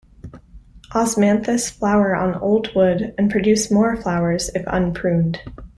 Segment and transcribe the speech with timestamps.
[0.95, 5.37] "Osmanthus" flower on old wood and produce more flowers if unpruned.